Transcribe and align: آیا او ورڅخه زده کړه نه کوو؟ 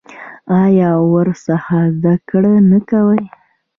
آیا 0.61 0.89
او 0.97 1.03
ورڅخه 1.15 1.79
زده 1.97 2.13
کړه 2.29 2.53
نه 2.69 2.79
کوو؟ 2.89 3.17